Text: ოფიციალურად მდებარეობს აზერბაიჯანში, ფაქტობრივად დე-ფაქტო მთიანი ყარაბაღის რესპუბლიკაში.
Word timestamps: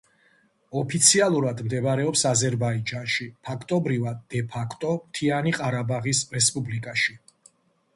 ოფიციალურად 0.79 1.61
მდებარეობს 1.65 2.25
აზერბაიჯანში, 2.31 3.29
ფაქტობრივად 3.51 4.27
დე-ფაქტო 4.35 4.99
მთიანი 5.07 5.59
ყარაბაღის 5.63 6.29
რესპუბლიკაში. 6.39 7.21